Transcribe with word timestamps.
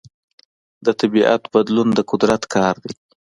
د 0.85 0.87
طبیعت 1.01 1.41
بدلون 1.53 1.87
د 1.97 1.99
قدرت 2.11 2.43
کار 2.53 2.73
دی. 2.83 2.93